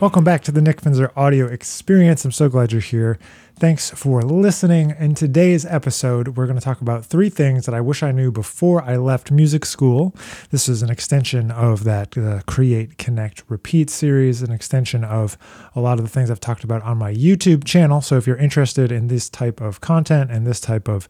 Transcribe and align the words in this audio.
Welcome 0.00 0.24
back 0.24 0.42
to 0.44 0.50
the 0.50 0.62
Nick 0.62 0.80
Finzer 0.80 1.12
audio 1.14 1.44
experience. 1.44 2.24
I'm 2.24 2.32
so 2.32 2.48
glad 2.48 2.72
you're 2.72 2.80
here. 2.80 3.18
Thanks 3.58 3.90
for 3.90 4.22
listening. 4.22 4.94
In 4.98 5.14
today's 5.14 5.66
episode, 5.66 6.38
we're 6.38 6.46
going 6.46 6.58
to 6.58 6.64
talk 6.64 6.80
about 6.80 7.04
three 7.04 7.28
things 7.28 7.66
that 7.66 7.74
I 7.74 7.82
wish 7.82 8.02
I 8.02 8.10
knew 8.10 8.32
before 8.32 8.82
I 8.82 8.96
left 8.96 9.30
music 9.30 9.66
school. 9.66 10.16
This 10.48 10.70
is 10.70 10.82
an 10.82 10.88
extension 10.88 11.50
of 11.50 11.84
that 11.84 12.16
uh, 12.16 12.40
Create, 12.46 12.96
Connect, 12.96 13.42
Repeat 13.50 13.90
series, 13.90 14.40
an 14.40 14.50
extension 14.50 15.04
of 15.04 15.36
a 15.74 15.80
lot 15.80 15.98
of 15.98 16.04
the 16.06 16.10
things 16.10 16.30
I've 16.30 16.40
talked 16.40 16.64
about 16.64 16.80
on 16.80 16.96
my 16.96 17.12
YouTube 17.12 17.64
channel. 17.64 18.00
So 18.00 18.16
if 18.16 18.26
you're 18.26 18.38
interested 18.38 18.90
in 18.90 19.08
this 19.08 19.28
type 19.28 19.60
of 19.60 19.82
content 19.82 20.30
and 20.30 20.46
this 20.46 20.60
type 20.60 20.88
of 20.88 21.06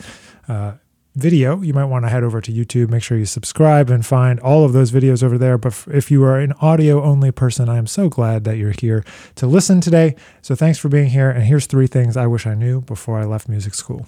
uh, 0.48 0.72
video, 1.14 1.60
you 1.60 1.74
might 1.74 1.86
want 1.86 2.04
to 2.04 2.08
head 2.08 2.22
over 2.22 2.40
to 2.40 2.52
YouTube. 2.52 2.90
Make 2.90 3.02
sure 3.02 3.18
you 3.18 3.26
subscribe 3.26 3.90
and 3.90 4.04
find 4.04 4.38
all 4.40 4.64
of 4.64 4.72
those 4.72 4.92
videos 4.92 5.22
over 5.22 5.38
there. 5.38 5.58
But 5.58 5.84
if 5.88 6.10
you 6.10 6.22
are 6.24 6.38
an 6.38 6.52
audio 6.60 7.02
only 7.02 7.30
person, 7.30 7.68
I 7.68 7.76
am 7.76 7.86
so 7.86 8.08
glad 8.08 8.44
that 8.44 8.56
you're 8.56 8.74
here 8.78 9.04
to 9.36 9.46
listen 9.46 9.80
today. 9.80 10.16
So 10.42 10.54
thanks 10.54 10.78
for 10.78 10.88
being 10.88 11.10
here. 11.10 11.30
And 11.30 11.44
here's 11.44 11.66
three 11.66 11.86
things 11.86 12.16
I 12.16 12.26
wish 12.26 12.46
I 12.46 12.54
knew 12.54 12.80
before 12.82 13.18
I 13.18 13.24
left 13.24 13.48
music 13.48 13.74
school. 13.74 14.06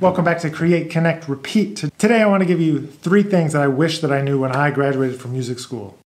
Welcome 0.00 0.24
back 0.24 0.38
to 0.40 0.50
Create, 0.50 0.90
Connect, 0.90 1.28
Repeat. 1.28 1.84
Today 1.98 2.22
I 2.22 2.26
want 2.26 2.40
to 2.42 2.46
give 2.46 2.60
you 2.60 2.86
three 2.86 3.24
things 3.24 3.52
that 3.52 3.62
I 3.62 3.66
wish 3.66 3.98
that 3.98 4.12
I 4.12 4.20
knew 4.20 4.38
when 4.38 4.52
I 4.52 4.70
graduated 4.70 5.20
from 5.20 5.32
music 5.32 5.58
school. 5.58 5.98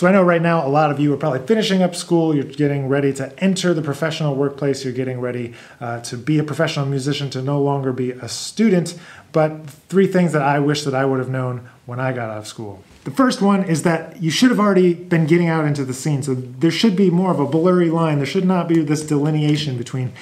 So 0.00 0.06
I 0.06 0.12
know 0.12 0.22
right 0.22 0.40
now 0.40 0.66
a 0.66 0.70
lot 0.70 0.90
of 0.90 0.98
you 0.98 1.12
are 1.12 1.18
probably 1.18 1.46
finishing 1.46 1.82
up 1.82 1.94
school, 1.94 2.34
you're 2.34 2.44
getting 2.44 2.88
ready 2.88 3.12
to 3.12 3.38
enter 3.38 3.74
the 3.74 3.82
professional 3.82 4.34
workplace, 4.34 4.82
you're 4.82 4.94
getting 4.94 5.20
ready 5.20 5.52
uh, 5.78 6.00
to 6.00 6.16
be 6.16 6.38
a 6.38 6.42
professional 6.42 6.86
musician, 6.86 7.28
to 7.28 7.42
no 7.42 7.60
longer 7.60 7.92
be 7.92 8.12
a 8.12 8.26
student. 8.26 8.98
But 9.32 9.68
three 9.68 10.06
things 10.06 10.32
that 10.32 10.40
I 10.40 10.58
wish 10.58 10.84
that 10.84 10.94
I 10.94 11.04
would 11.04 11.18
have 11.18 11.28
known 11.28 11.68
when 11.84 12.00
I 12.00 12.12
got 12.12 12.30
out 12.30 12.38
of 12.38 12.46
school. 12.46 12.82
The 13.04 13.10
first 13.10 13.42
one 13.42 13.62
is 13.64 13.82
that 13.82 14.22
you 14.22 14.30
should 14.30 14.48
have 14.48 14.58
already 14.58 14.94
been 14.94 15.26
getting 15.26 15.48
out 15.48 15.66
into 15.66 15.84
the 15.84 15.92
scene. 15.92 16.22
So 16.22 16.34
there 16.34 16.70
should 16.70 16.96
be 16.96 17.10
more 17.10 17.30
of 17.30 17.38
a 17.38 17.44
blurry 17.44 17.90
line. 17.90 18.16
There 18.16 18.26
should 18.26 18.46
not 18.46 18.68
be 18.68 18.82
this 18.82 19.04
delineation 19.04 19.76
between 19.76 20.14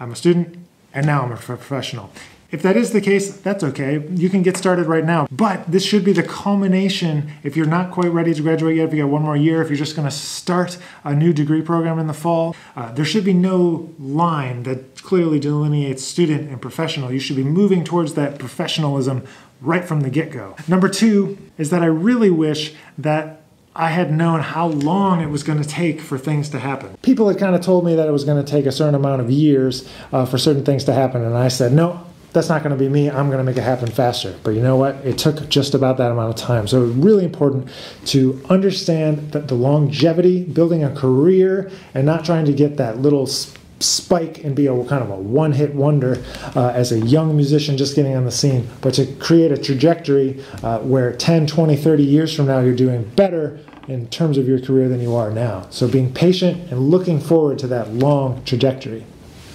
I'm 0.00 0.10
a 0.10 0.16
student 0.16 0.58
and 0.92 1.06
now 1.06 1.22
I'm 1.22 1.30
a 1.30 1.36
professional. 1.36 2.10
If 2.50 2.62
that 2.62 2.78
is 2.78 2.92
the 2.92 3.02
case, 3.02 3.36
that's 3.36 3.62
okay. 3.62 4.02
You 4.10 4.30
can 4.30 4.42
get 4.42 4.56
started 4.56 4.86
right 4.86 5.04
now. 5.04 5.28
But 5.30 5.70
this 5.70 5.84
should 5.84 6.02
be 6.02 6.14
the 6.14 6.22
culmination. 6.22 7.30
If 7.42 7.56
you're 7.56 7.66
not 7.66 7.90
quite 7.90 8.10
ready 8.10 8.32
to 8.32 8.40
graduate 8.40 8.76
yet, 8.76 8.88
if 8.88 8.94
you 8.94 9.02
got 9.02 9.10
one 9.10 9.22
more 9.22 9.36
year, 9.36 9.60
if 9.60 9.68
you're 9.68 9.76
just 9.76 9.94
going 9.94 10.08
to 10.08 10.14
start 10.14 10.78
a 11.04 11.14
new 11.14 11.34
degree 11.34 11.60
program 11.60 11.98
in 11.98 12.06
the 12.06 12.14
fall, 12.14 12.56
uh, 12.74 12.90
there 12.92 13.04
should 13.04 13.24
be 13.24 13.34
no 13.34 13.92
line 13.98 14.62
that 14.62 15.02
clearly 15.02 15.38
delineates 15.38 16.02
student 16.02 16.48
and 16.48 16.60
professional. 16.62 17.12
You 17.12 17.20
should 17.20 17.36
be 17.36 17.44
moving 17.44 17.84
towards 17.84 18.14
that 18.14 18.38
professionalism 18.38 19.26
right 19.60 19.84
from 19.84 20.00
the 20.00 20.10
get 20.10 20.30
go. 20.30 20.56
Number 20.66 20.88
two 20.88 21.36
is 21.58 21.68
that 21.68 21.82
I 21.82 21.86
really 21.86 22.30
wish 22.30 22.74
that 22.96 23.42
I 23.76 23.90
had 23.90 24.10
known 24.10 24.40
how 24.40 24.68
long 24.68 25.20
it 25.20 25.28
was 25.28 25.42
going 25.42 25.62
to 25.62 25.68
take 25.68 26.00
for 26.00 26.18
things 26.18 26.48
to 26.50 26.58
happen. 26.58 26.96
People 27.02 27.28
had 27.28 27.38
kind 27.38 27.54
of 27.54 27.60
told 27.60 27.84
me 27.84 27.94
that 27.94 28.08
it 28.08 28.10
was 28.10 28.24
going 28.24 28.42
to 28.42 28.50
take 28.50 28.66
a 28.66 28.72
certain 28.72 28.94
amount 28.94 29.20
of 29.20 29.30
years 29.30 29.88
uh, 30.12 30.24
for 30.24 30.38
certain 30.38 30.64
things 30.64 30.82
to 30.84 30.94
happen, 30.94 31.22
and 31.22 31.36
I 31.36 31.48
said, 31.48 31.72
no, 31.72 32.04
that's 32.38 32.48
not 32.48 32.62
going 32.62 32.70
to 32.70 32.78
be 32.78 32.88
me. 32.88 33.10
I'm 33.10 33.26
going 33.26 33.38
to 33.38 33.44
make 33.44 33.56
it 33.56 33.64
happen 33.64 33.90
faster. 33.90 34.38
But 34.44 34.50
you 34.50 34.62
know 34.62 34.76
what? 34.76 34.94
It 35.04 35.18
took 35.18 35.48
just 35.48 35.74
about 35.74 35.96
that 35.96 36.12
amount 36.12 36.30
of 36.30 36.36
time. 36.36 36.68
So 36.68 36.82
really 36.84 37.24
important 37.24 37.68
to 38.06 38.40
understand 38.48 39.32
that 39.32 39.48
the 39.48 39.56
longevity, 39.56 40.44
building 40.44 40.84
a 40.84 40.94
career, 40.94 41.68
and 41.94 42.06
not 42.06 42.24
trying 42.24 42.44
to 42.44 42.52
get 42.52 42.76
that 42.76 42.98
little 42.98 43.26
spike 43.26 44.44
and 44.44 44.54
be 44.54 44.68
a 44.68 44.84
kind 44.84 45.02
of 45.02 45.10
a 45.10 45.16
one 45.16 45.50
hit 45.50 45.74
wonder 45.74 46.22
uh, 46.54 46.68
as 46.68 46.92
a 46.92 47.00
young 47.00 47.34
musician 47.34 47.76
just 47.76 47.96
getting 47.96 48.14
on 48.14 48.24
the 48.24 48.30
scene, 48.30 48.68
but 48.82 48.94
to 48.94 49.06
create 49.16 49.50
a 49.50 49.58
trajectory 49.58 50.40
uh, 50.62 50.78
where 50.78 51.12
10, 51.12 51.48
20, 51.48 51.76
30 51.76 52.04
years 52.04 52.34
from 52.34 52.46
now 52.46 52.60
you're 52.60 52.74
doing 52.74 53.02
better 53.16 53.58
in 53.88 54.06
terms 54.10 54.38
of 54.38 54.46
your 54.46 54.60
career 54.60 54.88
than 54.88 55.00
you 55.00 55.16
are 55.16 55.32
now. 55.32 55.66
So 55.70 55.88
being 55.88 56.14
patient 56.14 56.70
and 56.70 56.88
looking 56.88 57.18
forward 57.18 57.58
to 57.60 57.66
that 57.68 57.92
long 57.94 58.44
trajectory. 58.44 59.04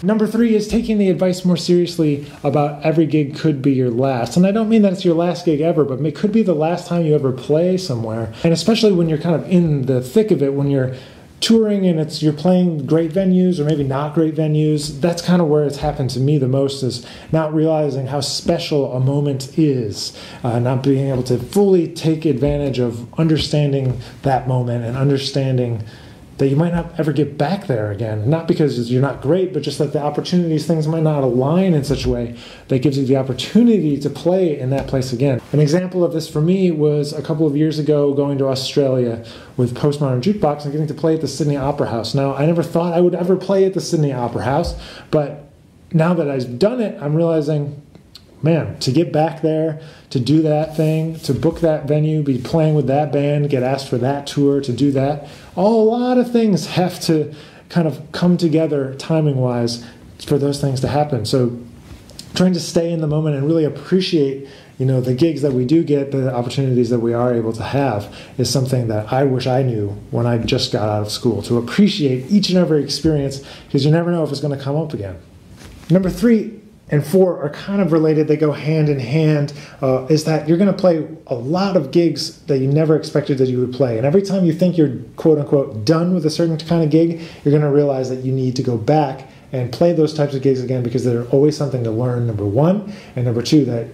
Number 0.03 0.27
three 0.27 0.53
is 0.53 0.67
taking 0.67 0.97
the 0.97 1.09
advice 1.09 1.45
more 1.45 1.55
seriously 1.55 2.29
about 2.43 2.83
every 2.83 3.05
gig 3.05 3.37
could 3.37 3.61
be 3.61 3.71
your 3.71 3.89
last. 3.89 4.35
And 4.35 4.45
I 4.45 4.51
don't 4.51 4.67
mean 4.67 4.81
that 4.81 4.91
it's 4.91 5.05
your 5.05 5.15
last 5.15 5.45
gig 5.45 5.61
ever, 5.61 5.85
but 5.85 6.01
it 6.01 6.13
could 6.13 6.33
be 6.33 6.43
the 6.43 6.53
last 6.53 6.87
time 6.87 7.05
you 7.05 7.15
ever 7.15 7.31
play 7.31 7.77
somewhere. 7.77 8.33
And 8.43 8.51
especially 8.51 8.91
when 8.91 9.07
you're 9.07 9.17
kind 9.17 9.33
of 9.33 9.49
in 9.49 9.83
the 9.85 10.01
thick 10.01 10.29
of 10.31 10.43
it, 10.43 10.55
when 10.55 10.69
you're 10.69 10.93
touring 11.39 11.85
and 11.85 12.01
it's 12.01 12.21
you're 12.21 12.33
playing 12.33 12.85
great 12.85 13.11
venues 13.11 13.59
or 13.59 13.65
maybe 13.65 13.83
not 13.83 14.13
great 14.13 14.33
venues 14.33 15.01
that's 15.01 15.21
kind 15.21 15.41
of 15.41 15.49
where 15.49 15.65
it's 15.65 15.79
happened 15.79 16.09
to 16.09 16.17
me 16.17 16.37
the 16.37 16.47
most 16.47 16.83
is 16.83 17.05
not 17.33 17.53
realizing 17.53 18.07
how 18.07 18.21
special 18.21 18.93
a 18.93 18.99
moment 19.01 19.57
is 19.59 20.17
uh, 20.45 20.57
not 20.59 20.81
being 20.81 21.09
able 21.09 21.21
to 21.21 21.37
fully 21.37 21.85
take 21.93 22.23
advantage 22.23 22.79
of 22.79 23.13
understanding 23.19 23.99
that 24.21 24.47
moment 24.47 24.85
and 24.85 24.95
understanding 24.95 25.83
that 26.43 26.49
you 26.49 26.57
might 26.57 26.73
not 26.73 26.99
ever 26.99 27.13
get 27.13 27.37
back 27.37 27.67
there 27.67 27.89
again. 27.89 28.29
Not 28.29 28.49
because 28.49 28.91
you're 28.91 29.01
not 29.01 29.21
great, 29.21 29.53
but 29.53 29.63
just 29.63 29.77
that 29.77 29.93
the 29.93 30.01
opportunities, 30.01 30.67
things 30.67 30.89
might 30.89 31.03
not 31.03 31.23
align 31.23 31.73
in 31.73 31.85
such 31.85 32.03
a 32.03 32.09
way 32.09 32.35
that 32.67 32.79
gives 32.79 32.97
you 32.97 33.05
the 33.05 33.15
opportunity 33.15 33.97
to 33.97 34.09
play 34.09 34.59
in 34.59 34.69
that 34.71 34.87
place 34.87 35.13
again. 35.13 35.41
An 35.53 35.61
example 35.61 36.03
of 36.03 36.11
this 36.11 36.27
for 36.27 36.41
me 36.41 36.69
was 36.69 37.13
a 37.13 37.21
couple 37.21 37.47
of 37.47 37.55
years 37.55 37.79
ago 37.79 38.13
going 38.13 38.37
to 38.39 38.49
Australia 38.49 39.25
with 39.55 39.73
Postmodern 39.73 40.21
Jukebox 40.21 40.63
and 40.63 40.73
getting 40.73 40.87
to 40.87 40.93
play 40.93 41.13
at 41.13 41.21
the 41.21 41.29
Sydney 41.29 41.55
Opera 41.55 41.89
House. 41.89 42.13
Now, 42.13 42.35
I 42.35 42.45
never 42.45 42.61
thought 42.61 42.91
I 42.91 42.99
would 42.99 43.15
ever 43.15 43.37
play 43.37 43.63
at 43.63 43.73
the 43.73 43.79
Sydney 43.79 44.11
Opera 44.11 44.43
House, 44.43 44.75
but 45.11 45.49
now 45.93 46.13
that 46.13 46.29
I've 46.29 46.59
done 46.59 46.81
it, 46.81 47.01
I'm 47.01 47.15
realizing 47.15 47.81
man, 48.43 48.77
to 48.79 48.91
get 48.91 49.11
back 49.11 49.41
there, 49.41 49.81
to 50.09 50.19
do 50.19 50.41
that 50.41 50.75
thing, 50.75 51.17
to 51.21 51.33
book 51.33 51.61
that 51.61 51.87
venue, 51.87 52.21
be 52.21 52.37
playing 52.37 52.75
with 52.75 52.87
that 52.87 53.11
band, 53.11 53.49
get 53.49 53.63
asked 53.63 53.89
for 53.89 53.97
that 53.97 54.27
tour, 54.27 54.59
to 54.61 54.73
do 54.73 54.91
that, 54.91 55.27
all 55.55 55.81
a 55.81 55.89
lot 55.89 56.17
of 56.17 56.31
things 56.31 56.67
have 56.67 56.99
to 56.99 57.33
kind 57.69 57.87
of 57.87 58.11
come 58.11 58.37
together 58.37 58.93
timing 58.95 59.37
wise 59.37 59.83
for 60.19 60.37
those 60.37 60.59
things 60.61 60.81
to 60.81 60.87
happen. 60.89 61.25
So 61.25 61.57
trying 62.35 62.53
to 62.53 62.59
stay 62.59 62.91
in 62.91 62.99
the 62.99 63.07
moment 63.07 63.35
and 63.35 63.47
really 63.47 63.63
appreciate 63.63 64.47
you 64.79 64.85
know 64.87 64.99
the 64.99 65.13
gigs 65.13 65.43
that 65.43 65.53
we 65.53 65.65
do 65.65 65.83
get 65.83 66.11
the 66.11 66.33
opportunities 66.33 66.89
that 66.89 66.99
we 66.99 67.13
are 67.13 67.33
able 67.33 67.53
to 67.53 67.63
have 67.63 68.13
is 68.39 68.49
something 68.49 68.87
that 68.87 69.13
i 69.13 69.23
wish 69.23 69.45
i 69.45 69.61
knew 69.61 69.89
when 70.09 70.25
i 70.25 70.35
just 70.37 70.71
got 70.71 70.89
out 70.89 71.03
of 71.03 71.11
school 71.11 71.43
to 71.43 71.59
appreciate 71.59 72.29
each 72.31 72.49
and 72.49 72.57
every 72.57 72.83
experience 72.83 73.43
because 73.67 73.85
you 73.85 73.91
never 73.91 74.11
know 74.11 74.23
if 74.23 74.31
it's 74.31 74.41
going 74.41 74.57
to 74.57 74.63
come 74.63 74.75
up 74.75 74.91
again 74.91 75.15
number 75.91 76.09
three 76.09 76.59
and 76.89 77.05
four 77.05 77.41
are 77.41 77.49
kind 77.49 77.81
of 77.81 77.91
related. 77.91 78.27
They 78.27 78.37
go 78.37 78.51
hand 78.51 78.89
in 78.89 78.99
hand. 78.99 79.53
Uh, 79.81 80.05
is 80.09 80.25
that 80.25 80.47
you're 80.47 80.57
going 80.57 80.71
to 80.71 80.77
play 80.77 81.07
a 81.27 81.35
lot 81.35 81.77
of 81.77 81.91
gigs 81.91 82.41
that 82.43 82.59
you 82.59 82.67
never 82.67 82.95
expected 82.95 83.37
that 83.37 83.47
you 83.47 83.59
would 83.59 83.73
play. 83.73 83.97
And 83.97 84.05
every 84.05 84.21
time 84.21 84.45
you 84.45 84.53
think 84.53 84.77
you're 84.77 84.97
quote 85.15 85.39
unquote 85.39 85.85
done 85.85 86.13
with 86.13 86.25
a 86.25 86.29
certain 86.29 86.57
kind 86.57 86.83
of 86.83 86.89
gig, 86.89 87.21
you're 87.43 87.51
going 87.51 87.61
to 87.61 87.71
realize 87.71 88.09
that 88.09 88.23
you 88.23 88.31
need 88.31 88.55
to 88.57 88.63
go 88.63 88.77
back 88.77 89.29
and 89.51 89.71
play 89.71 89.93
those 89.93 90.13
types 90.13 90.33
of 90.33 90.41
gigs 90.41 90.61
again 90.61 90.83
because 90.83 91.05
there's 91.05 91.27
always 91.29 91.55
something 91.55 91.83
to 91.83 91.91
learn, 91.91 92.27
number 92.27 92.45
one. 92.45 92.91
And 93.15 93.25
number 93.25 93.41
two, 93.41 93.65
that 93.65 93.87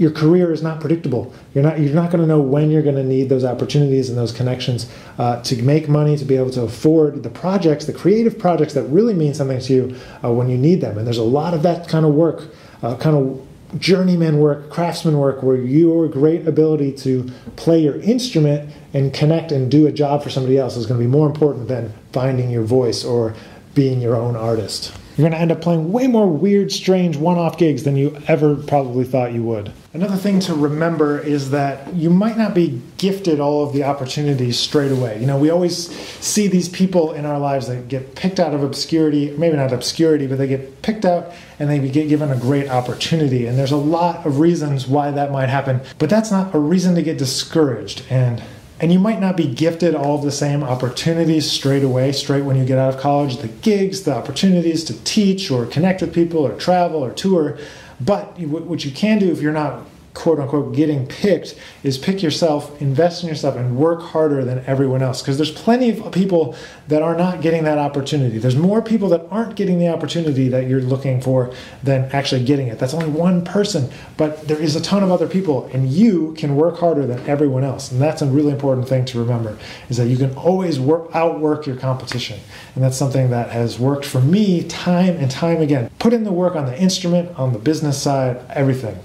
your 0.00 0.10
career 0.10 0.50
is 0.50 0.62
not 0.62 0.80
predictable. 0.80 1.30
You're 1.54 1.62
not 1.62 1.78
you're 1.78 1.94
not 1.94 2.10
going 2.10 2.22
to 2.22 2.26
know 2.26 2.40
when 2.40 2.70
you're 2.70 2.82
going 2.82 2.96
to 2.96 3.04
need 3.04 3.28
those 3.28 3.44
opportunities 3.44 4.08
and 4.08 4.16
those 4.16 4.32
connections 4.32 4.90
uh, 5.18 5.42
to 5.42 5.62
make 5.62 5.90
money 5.90 6.16
to 6.16 6.24
be 6.24 6.36
able 6.36 6.48
to 6.52 6.62
afford 6.62 7.22
the 7.22 7.28
projects, 7.28 7.84
the 7.84 7.92
creative 7.92 8.38
projects 8.38 8.72
that 8.72 8.84
really 8.84 9.12
mean 9.12 9.34
something 9.34 9.60
to 9.60 9.72
you 9.74 9.96
uh, 10.24 10.32
when 10.32 10.48
you 10.48 10.56
need 10.56 10.80
them. 10.80 10.96
And 10.96 11.06
there's 11.06 11.18
a 11.18 11.22
lot 11.22 11.52
of 11.52 11.62
that 11.64 11.86
kind 11.86 12.06
of 12.06 12.14
work, 12.14 12.48
uh, 12.82 12.96
kind 12.96 13.14
of 13.14 13.46
journeyman 13.78 14.38
work, 14.38 14.70
craftsman 14.70 15.18
work, 15.18 15.42
where 15.42 15.56
your 15.56 16.08
great 16.08 16.48
ability 16.48 16.92
to 16.92 17.30
play 17.56 17.78
your 17.78 17.96
instrument 18.00 18.74
and 18.94 19.12
connect 19.12 19.52
and 19.52 19.70
do 19.70 19.86
a 19.86 19.92
job 19.92 20.22
for 20.22 20.30
somebody 20.30 20.56
else 20.56 20.78
is 20.78 20.86
going 20.86 20.98
to 20.98 21.06
be 21.06 21.10
more 21.10 21.26
important 21.26 21.68
than 21.68 21.92
finding 22.12 22.50
your 22.50 22.64
voice 22.64 23.04
or 23.04 23.34
being 23.74 24.00
your 24.00 24.16
own 24.16 24.36
artist. 24.36 24.92
You're 25.16 25.28
going 25.28 25.32
to 25.32 25.42
end 25.42 25.52
up 25.52 25.60
playing 25.60 25.92
way 25.92 26.06
more 26.06 26.26
weird, 26.26 26.72
strange, 26.72 27.16
one 27.18 27.36
off 27.36 27.58
gigs 27.58 27.82
than 27.82 27.94
you 27.94 28.16
ever 28.26 28.56
probably 28.56 29.04
thought 29.04 29.34
you 29.34 29.42
would. 29.42 29.70
Another 29.92 30.16
thing 30.16 30.40
to 30.40 30.54
remember 30.54 31.18
is 31.18 31.50
that 31.50 31.92
you 31.92 32.08
might 32.08 32.38
not 32.38 32.54
be 32.54 32.80
gifted 32.96 33.38
all 33.38 33.62
of 33.66 33.74
the 33.74 33.82
opportunities 33.84 34.58
straight 34.58 34.92
away. 34.92 35.20
You 35.20 35.26
know, 35.26 35.36
we 35.36 35.50
always 35.50 35.90
see 36.20 36.46
these 36.46 36.70
people 36.70 37.12
in 37.12 37.26
our 37.26 37.38
lives 37.38 37.66
that 37.66 37.88
get 37.88 38.14
picked 38.14 38.40
out 38.40 38.54
of 38.54 38.62
obscurity, 38.62 39.36
maybe 39.36 39.56
not 39.56 39.72
obscurity, 39.72 40.26
but 40.26 40.38
they 40.38 40.46
get 40.46 40.80
picked 40.80 41.04
out 41.04 41.32
and 41.58 41.68
they 41.68 41.80
get 41.88 42.08
given 42.08 42.30
a 42.30 42.36
great 42.36 42.70
opportunity. 42.70 43.46
And 43.46 43.58
there's 43.58 43.72
a 43.72 43.76
lot 43.76 44.24
of 44.24 44.38
reasons 44.38 44.86
why 44.86 45.10
that 45.10 45.32
might 45.32 45.48
happen, 45.48 45.80
but 45.98 46.08
that's 46.08 46.30
not 46.30 46.54
a 46.54 46.58
reason 46.58 46.94
to 46.94 47.02
get 47.02 47.18
discouraged. 47.18 48.04
And 48.08 48.42
and 48.80 48.90
you 48.90 48.98
might 48.98 49.20
not 49.20 49.36
be 49.36 49.46
gifted 49.46 49.94
all 49.94 50.16
of 50.16 50.24
the 50.24 50.32
same 50.32 50.64
opportunities 50.64 51.50
straight 51.50 51.84
away, 51.84 52.12
straight 52.12 52.44
when 52.44 52.56
you 52.56 52.64
get 52.64 52.78
out 52.78 52.94
of 52.94 53.00
college 53.00 53.36
the 53.36 53.48
gigs, 53.48 54.02
the 54.02 54.14
opportunities 54.14 54.84
to 54.84 55.04
teach 55.04 55.50
or 55.50 55.66
connect 55.66 56.00
with 56.00 56.14
people 56.14 56.46
or 56.46 56.56
travel 56.56 57.04
or 57.04 57.12
tour. 57.12 57.58
But 58.00 58.38
what 58.40 58.84
you 58.84 58.90
can 58.90 59.18
do 59.18 59.30
if 59.30 59.42
you're 59.42 59.52
not 59.52 59.84
quote 60.14 60.40
unquote 60.40 60.74
getting 60.74 61.06
picked 61.06 61.54
is 61.82 61.96
pick 61.96 62.22
yourself, 62.22 62.80
invest 62.82 63.22
in 63.22 63.28
yourself, 63.28 63.56
and 63.56 63.76
work 63.76 64.02
harder 64.02 64.44
than 64.44 64.64
everyone 64.66 65.02
else. 65.02 65.22
Because 65.22 65.36
there's 65.36 65.50
plenty 65.50 65.90
of 65.90 66.12
people 66.12 66.54
that 66.88 67.02
are 67.02 67.16
not 67.16 67.40
getting 67.40 67.64
that 67.64 67.78
opportunity. 67.78 68.38
There's 68.38 68.56
more 68.56 68.82
people 68.82 69.08
that 69.10 69.26
aren't 69.30 69.56
getting 69.56 69.78
the 69.78 69.88
opportunity 69.88 70.48
that 70.48 70.66
you're 70.66 70.80
looking 70.80 71.20
for 71.20 71.52
than 71.82 72.10
actually 72.12 72.44
getting 72.44 72.66
it. 72.68 72.78
That's 72.78 72.94
only 72.94 73.08
one 73.08 73.44
person, 73.44 73.90
but 74.16 74.48
there 74.48 74.60
is 74.60 74.76
a 74.76 74.80
ton 74.80 75.02
of 75.02 75.10
other 75.10 75.28
people, 75.28 75.66
and 75.72 75.88
you 75.88 76.34
can 76.36 76.56
work 76.56 76.78
harder 76.78 77.06
than 77.06 77.20
everyone 77.28 77.64
else. 77.64 77.92
And 77.92 78.00
that's 78.00 78.22
a 78.22 78.26
really 78.26 78.52
important 78.52 78.88
thing 78.88 79.04
to 79.06 79.18
remember 79.18 79.56
is 79.88 79.96
that 79.96 80.06
you 80.06 80.16
can 80.16 80.34
always 80.34 80.80
work 80.80 81.10
outwork 81.14 81.66
your 81.66 81.76
competition. 81.76 82.40
And 82.74 82.82
that's 82.82 82.96
something 82.96 83.30
that 83.30 83.50
has 83.50 83.78
worked 83.78 84.04
for 84.04 84.20
me 84.20 84.64
time 84.64 85.16
and 85.16 85.30
time 85.30 85.60
again. 85.60 85.90
Put 85.98 86.12
in 86.12 86.24
the 86.24 86.32
work 86.32 86.56
on 86.56 86.66
the 86.66 86.78
instrument, 86.80 87.38
on 87.38 87.52
the 87.52 87.58
business 87.58 88.00
side, 88.00 88.40
everything. 88.50 88.98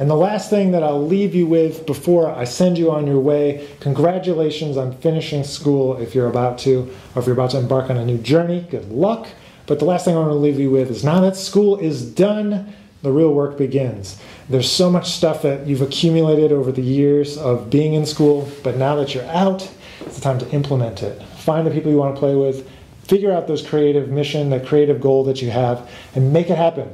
And 0.00 0.08
the 0.08 0.16
last 0.16 0.48
thing 0.48 0.70
that 0.70 0.82
I'll 0.82 1.06
leave 1.06 1.34
you 1.34 1.46
with 1.46 1.84
before 1.84 2.30
I 2.30 2.44
send 2.44 2.78
you 2.78 2.90
on 2.90 3.06
your 3.06 3.20
way 3.20 3.68
congratulations 3.80 4.78
on 4.78 4.96
finishing 4.96 5.44
school 5.44 5.98
if 5.98 6.14
you're 6.14 6.26
about 6.26 6.56
to, 6.60 6.90
or 7.14 7.20
if 7.20 7.26
you're 7.26 7.34
about 7.34 7.50
to 7.50 7.58
embark 7.58 7.90
on 7.90 7.98
a 7.98 8.04
new 8.06 8.16
journey. 8.16 8.66
Good 8.70 8.90
luck. 8.90 9.28
But 9.66 9.78
the 9.78 9.84
last 9.84 10.06
thing 10.06 10.16
I 10.16 10.20
want 10.20 10.30
to 10.30 10.36
leave 10.36 10.58
you 10.58 10.70
with 10.70 10.90
is 10.90 11.04
now 11.04 11.20
that 11.20 11.36
school 11.36 11.78
is 11.78 12.02
done, 12.02 12.74
the 13.02 13.12
real 13.12 13.34
work 13.34 13.58
begins. 13.58 14.18
There's 14.48 14.72
so 14.72 14.90
much 14.90 15.10
stuff 15.10 15.42
that 15.42 15.66
you've 15.66 15.82
accumulated 15.82 16.50
over 16.50 16.72
the 16.72 16.80
years 16.80 17.36
of 17.36 17.68
being 17.68 17.92
in 17.92 18.06
school, 18.06 18.50
but 18.64 18.78
now 18.78 18.96
that 18.96 19.14
you're 19.14 19.26
out, 19.26 19.70
it's 20.00 20.16
the 20.16 20.22
time 20.22 20.38
to 20.38 20.50
implement 20.50 21.02
it. 21.02 21.22
Find 21.40 21.66
the 21.66 21.70
people 21.70 21.90
you 21.92 21.98
want 21.98 22.14
to 22.14 22.18
play 22.18 22.34
with, 22.34 22.66
figure 23.04 23.32
out 23.32 23.46
those 23.46 23.66
creative 23.66 24.08
mission, 24.08 24.48
that 24.48 24.66
creative 24.66 24.98
goal 24.98 25.24
that 25.24 25.42
you 25.42 25.50
have, 25.50 25.90
and 26.14 26.32
make 26.32 26.48
it 26.48 26.56
happen. 26.56 26.90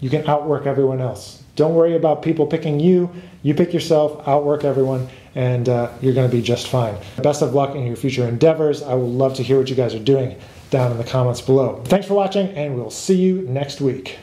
You 0.00 0.10
can 0.10 0.26
outwork 0.28 0.66
everyone 0.66 1.00
else. 1.00 1.42
Don't 1.56 1.74
worry 1.74 1.94
about 1.94 2.22
people 2.22 2.46
picking 2.46 2.80
you. 2.80 3.10
You 3.42 3.54
pick 3.54 3.72
yourself, 3.72 4.26
outwork 4.26 4.64
everyone, 4.64 5.08
and 5.34 5.68
uh, 5.68 5.90
you're 6.00 6.14
going 6.14 6.28
to 6.28 6.34
be 6.34 6.42
just 6.42 6.68
fine. 6.68 6.96
Best 7.22 7.42
of 7.42 7.54
luck 7.54 7.74
in 7.74 7.86
your 7.86 7.96
future 7.96 8.26
endeavors. 8.26 8.82
I 8.82 8.94
would 8.94 9.10
love 9.10 9.34
to 9.34 9.42
hear 9.42 9.58
what 9.58 9.68
you 9.68 9.76
guys 9.76 9.94
are 9.94 9.98
doing 9.98 10.38
down 10.70 10.90
in 10.92 10.98
the 10.98 11.04
comments 11.04 11.40
below. 11.40 11.82
Thanks 11.84 12.06
for 12.06 12.14
watching, 12.14 12.48
and 12.48 12.76
we'll 12.76 12.90
see 12.90 13.16
you 13.16 13.42
next 13.42 13.80
week. 13.80 14.18